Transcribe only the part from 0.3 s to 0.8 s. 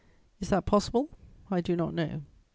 Is that